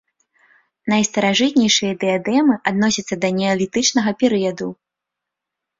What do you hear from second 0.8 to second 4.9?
Найстаражытнейшыя дыядэмы адносяцца да неалітычнага перыяду.